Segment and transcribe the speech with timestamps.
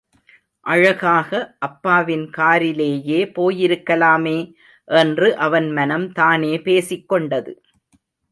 [0.65, 1.31] அழகாக
[1.59, 4.37] அப்பாவின் காரிலேயே போயிருக்கலாமே,
[4.87, 7.53] என்று அவன் மனம் தானே பேசிக் கொண்டது.